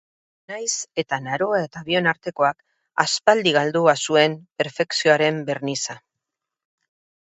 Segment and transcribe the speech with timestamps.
[0.51, 0.71] Nahiz
[1.03, 2.65] eta Naroa eta bion artekoak
[3.05, 6.03] aspaldi galdua zuen perfekzioaren berniza.